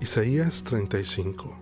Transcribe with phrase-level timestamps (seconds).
[0.00, 1.58] Isaías 35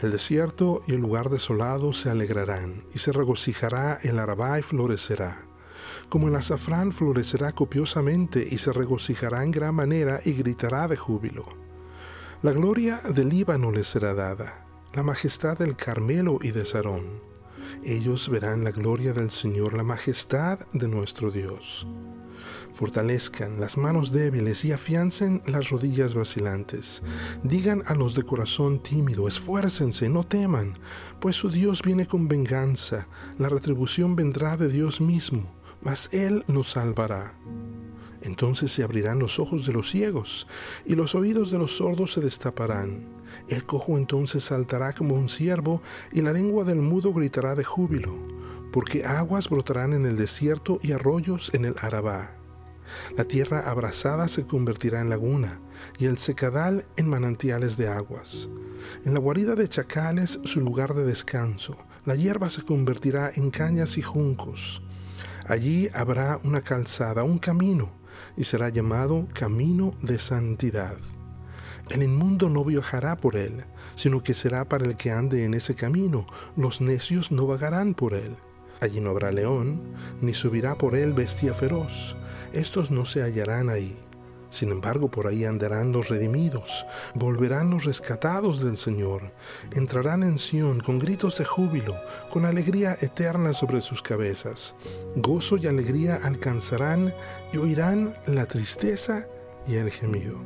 [0.00, 5.44] El desierto y el lugar desolado se alegrarán, y se regocijará el Arabá y florecerá.
[6.08, 11.44] Como el azafrán florecerá copiosamente y se regocijará en gran manera y gritará de júbilo.
[12.42, 17.20] La gloria del Líbano les será dada, la majestad del Carmelo y de Sarón.
[17.82, 21.84] Ellos verán la gloria del Señor, la majestad de nuestro Dios
[22.72, 27.02] fortalezcan las manos débiles y afiancen las rodillas vacilantes.
[27.42, 30.78] Digan a los de corazón tímido, esfuércense, no teman,
[31.20, 33.06] pues su Dios viene con venganza,
[33.38, 37.34] la retribución vendrá de Dios mismo, mas Él nos salvará.
[38.24, 40.46] Entonces se abrirán los ojos de los ciegos
[40.86, 43.06] y los oídos de los sordos se destaparán.
[43.48, 48.14] El cojo entonces saltará como un ciervo y la lengua del mudo gritará de júbilo,
[48.72, 52.33] porque aguas brotarán en el desierto y arroyos en el Arabá.
[53.16, 55.60] La tierra abrasada se convertirá en laguna
[55.98, 58.48] y el secadal en manantiales de aguas.
[59.04, 61.76] En la guarida de chacales su lugar de descanso.
[62.04, 64.82] La hierba se convertirá en cañas y juncos.
[65.46, 67.90] Allí habrá una calzada, un camino,
[68.36, 70.96] y será llamado camino de santidad.
[71.90, 75.74] El inmundo no viajará por él, sino que será para el que ande en ese
[75.74, 76.26] camino.
[76.56, 78.36] Los necios no vagarán por él.
[78.80, 79.80] Allí no habrá león,
[80.20, 82.16] ni subirá por él bestia feroz.
[82.52, 83.98] Estos no se hallarán ahí.
[84.54, 89.32] Sin embargo, por ahí andarán los redimidos, volverán los rescatados del Señor,
[89.72, 91.96] entrarán en Sión con gritos de júbilo,
[92.30, 94.76] con alegría eterna sobre sus cabezas.
[95.16, 97.12] Gozo y alegría alcanzarán
[97.52, 99.26] y oirán la tristeza
[99.66, 100.38] y el gemido.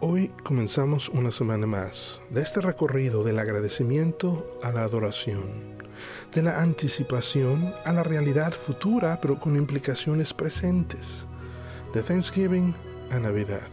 [0.00, 5.76] Hoy comenzamos una semana más de este recorrido del agradecimiento a la adoración,
[6.32, 11.26] de la anticipación a la realidad futura pero con implicaciones presentes,
[11.92, 12.76] de Thanksgiving
[13.10, 13.66] a Navidad.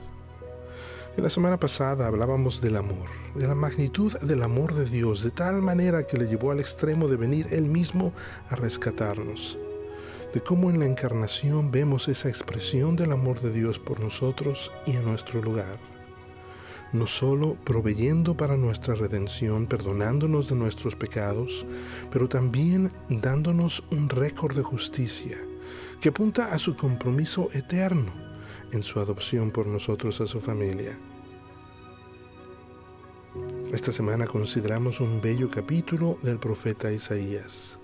[1.15, 5.29] En la semana pasada hablábamos del amor, de la magnitud del amor de Dios, de
[5.29, 8.13] tal manera que le llevó al extremo de venir Él mismo
[8.49, 9.59] a rescatarnos,
[10.33, 14.93] de cómo en la encarnación vemos esa expresión del amor de Dios por nosotros y
[14.93, 15.94] en nuestro lugar
[16.93, 21.65] no solo proveyendo para nuestra redención, perdonándonos de nuestros pecados,
[22.11, 25.37] pero también dándonos un récord de justicia
[25.99, 28.11] que apunta a su compromiso eterno
[28.71, 30.97] en su adopción por nosotros a su familia.
[33.73, 37.79] Esta semana consideramos un bello capítulo del profeta Isaías.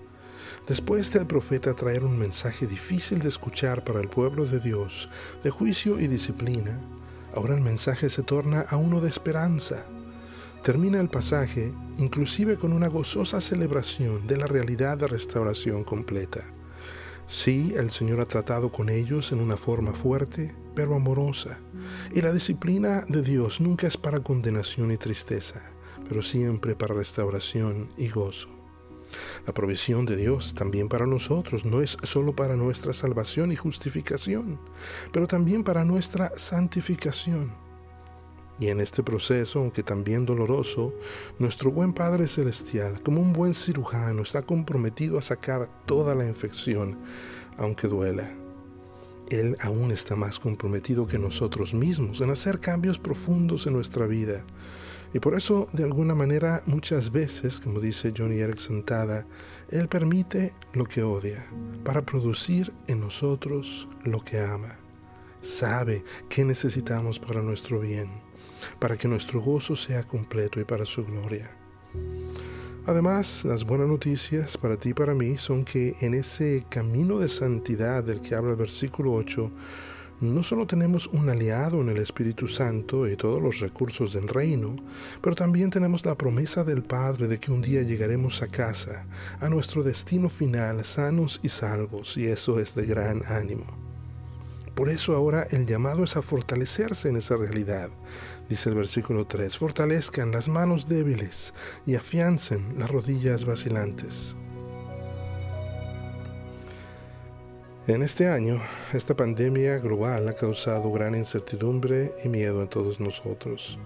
[0.66, 5.10] Después del profeta traer un mensaje difícil de escuchar para el pueblo de Dios,
[5.42, 6.80] de juicio y disciplina,
[7.34, 9.84] Ahora el mensaje se torna a uno de esperanza.
[10.62, 16.44] Termina el pasaje inclusive con una gozosa celebración de la realidad de restauración completa.
[17.26, 21.58] Sí, el Señor ha tratado con ellos en una forma fuerte, pero amorosa.
[22.12, 25.62] Y la disciplina de Dios nunca es para condenación y tristeza,
[26.08, 28.61] pero siempre para restauración y gozo.
[29.46, 34.58] La provisión de Dios también para nosotros no es solo para nuestra salvación y justificación,
[35.12, 37.52] pero también para nuestra santificación.
[38.60, 40.94] Y en este proceso, aunque también doloroso,
[41.38, 46.98] nuestro buen Padre Celestial, como un buen cirujano, está comprometido a sacar toda la infección,
[47.56, 48.30] aunque duela.
[49.30, 54.44] Él aún está más comprometido que nosotros mismos en hacer cambios profundos en nuestra vida
[55.12, 59.26] y por eso, de alguna manera, muchas veces, como dice Johnny Erickson Tada,
[59.70, 61.44] Él permite lo que odia
[61.84, 64.76] para producir en nosotros lo que ama.
[65.42, 68.08] Sabe qué necesitamos para nuestro bien,
[68.78, 71.50] para que nuestro gozo sea completo y para su gloria.
[72.86, 77.28] Además, las buenas noticias para ti y para mí son que en ese camino de
[77.28, 79.50] santidad del que habla el versículo 8,
[80.22, 84.76] no solo tenemos un aliado en el Espíritu Santo y todos los recursos del reino,
[85.20, 89.04] pero también tenemos la promesa del Padre de que un día llegaremos a casa,
[89.40, 93.64] a nuestro destino final, sanos y salvos, y eso es de gran ánimo.
[94.76, 97.90] Por eso ahora el llamado es a fortalecerse en esa realidad,
[98.48, 101.52] dice el versículo 3, fortalezcan las manos débiles
[101.84, 104.36] y afiancen las rodillas vacilantes.
[107.88, 108.60] En este año,
[108.92, 113.76] esta pandemia global ha causado gran incertidumbre y miedo en todos nosotros.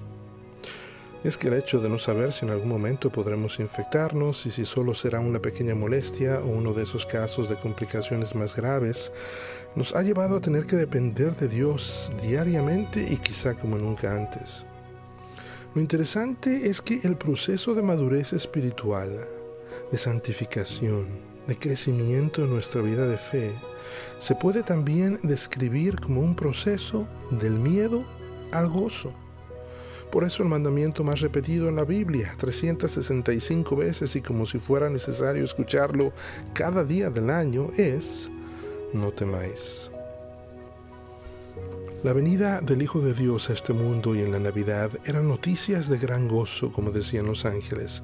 [1.25, 4.67] Es que el hecho de no saber si en algún momento podremos infectarnos y si
[4.67, 9.11] solo será una pequeña molestia o uno de esos casos de complicaciones más graves,
[9.75, 14.67] nos ha llevado a tener que depender de Dios diariamente y quizá como nunca antes.
[15.75, 19.27] Lo interesante es que el proceso de madurez espiritual,
[19.91, 23.53] de santificación, de crecimiento en nuestra vida de fe,
[24.19, 28.05] se puede también describir como un proceso del miedo
[28.53, 29.13] al gozo.
[30.11, 34.89] Por eso el mandamiento más repetido en la Biblia, 365 veces y como si fuera
[34.89, 36.13] necesario escucharlo
[36.55, 38.31] cada día del año, es,
[38.93, 39.91] no temáis.
[42.05, 45.89] La venida del Hijo de Dios a este mundo y en la Navidad eran noticias
[45.89, 48.03] de gran gozo, como decían los ángeles,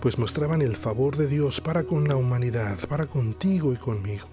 [0.00, 4.26] pues mostraban el favor de Dios para con la humanidad, para contigo y conmigo.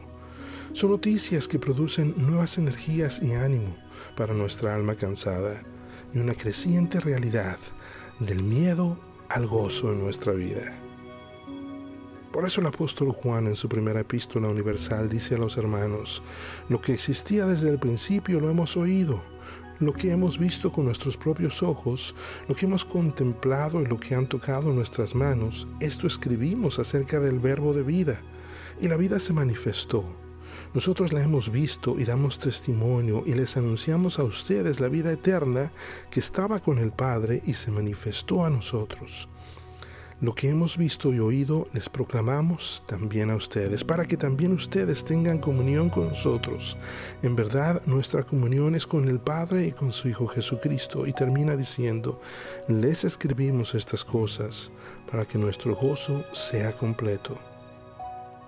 [0.71, 3.75] Son noticias que producen nuevas energías y ánimo
[4.15, 5.61] para nuestra alma cansada
[6.13, 7.57] y una creciente realidad
[8.19, 8.97] del miedo
[9.27, 10.73] al gozo en nuestra vida.
[12.33, 16.23] Por eso el apóstol Juan en su primera epístola universal dice a los hermanos,
[16.67, 19.21] lo que existía desde el principio lo hemos oído,
[19.79, 22.15] lo que hemos visto con nuestros propios ojos,
[22.47, 27.37] lo que hemos contemplado y lo que han tocado nuestras manos, esto escribimos acerca del
[27.37, 28.19] verbo de vida,
[28.81, 30.03] y la vida se manifestó.
[30.73, 35.71] Nosotros la hemos visto y damos testimonio y les anunciamos a ustedes la vida eterna
[36.09, 39.29] que estaba con el Padre y se manifestó a nosotros.
[40.21, 45.03] Lo que hemos visto y oído les proclamamos también a ustedes, para que también ustedes
[45.03, 46.77] tengan comunión con nosotros.
[47.21, 51.05] En verdad, nuestra comunión es con el Padre y con su Hijo Jesucristo.
[51.05, 52.21] Y termina diciendo,
[52.67, 54.71] les escribimos estas cosas
[55.11, 57.52] para que nuestro gozo sea completo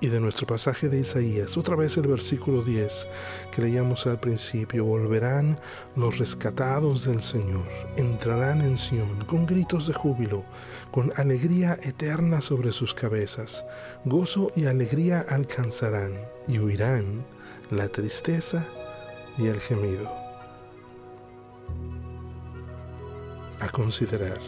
[0.06, 3.07] y de nuestro pasaje de Isaías, otra vez el versículo 10
[3.52, 5.57] que leíamos al principio, volverán
[5.96, 7.66] los rescatados del Señor,
[7.98, 10.44] entrarán en Sión con gritos de júbilo,
[10.92, 13.66] con alegría eterna sobre sus cabezas,
[14.06, 16.13] gozo y alegría alcanzarán
[16.48, 17.25] y huirán
[17.72, 18.63] la tristeza
[19.40, 20.07] y el gemido.
[23.60, 24.40] A considerar,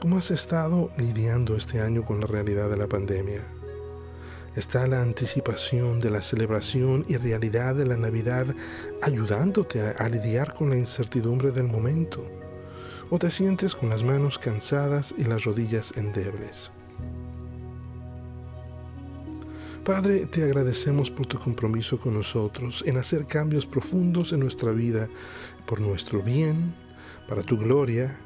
[0.00, 3.44] ¿cómo has estado lidiando este año con la realidad de la pandemia?
[4.58, 8.46] Está la anticipación de la celebración y realidad de la Navidad
[9.02, 12.26] ayudándote a, lidiar con la incertidumbre del momento.
[13.08, 16.72] O te sientes con las manos cansadas y las rodillas endebles.
[19.84, 25.08] Padre, te agradecemos por tu compromiso con nosotros en hacer cambios profundos en nuestra vida
[25.66, 26.74] por nuestro bien,
[27.28, 28.18] para tu gloria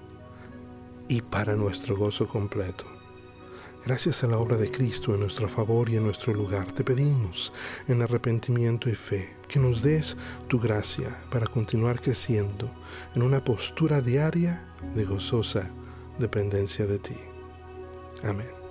[1.09, 2.92] y para nuestro gozo completo.
[3.85, 7.53] Gracias a la obra de Cristo en nuestro favor y en nuestro lugar, te pedimos,
[7.89, 12.71] en arrepentimiento y fe, que nos des tu gracia para continuar creciendo
[13.17, 14.65] en una postura diaria
[14.95, 15.69] de gozosa
[16.19, 17.17] dependencia de ti.
[18.23, 18.63] Amén.